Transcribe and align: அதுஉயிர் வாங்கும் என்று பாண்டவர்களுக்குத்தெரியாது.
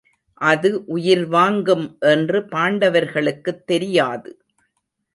அதுஉயிர் 0.41 1.25
வாங்கும் 1.27 1.85
என்று 2.05 2.39
பாண்டவர்களுக்குத்தெரியாது. 2.51 4.31